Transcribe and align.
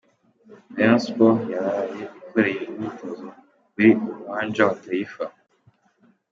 Rayon 0.75 0.99
Sports 1.05 1.45
yaraye 1.53 2.03
ikoreye 2.19 2.61
imyitozo 2.71 3.27
kuri 3.71 3.89
Uwanja 4.19 4.61
wa 4.67 4.75
Taifa 4.83 5.25